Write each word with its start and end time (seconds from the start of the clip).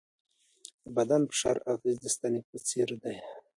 د 0.83 0.85
بدن 0.97 1.21
فشار 1.31 1.57
اغېز 1.73 1.95
د 2.01 2.05
ستنې 2.15 2.41
په 2.49 2.57
څېر 2.67 2.89
دی. 3.03 3.17